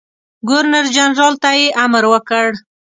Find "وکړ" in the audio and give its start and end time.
2.11-2.47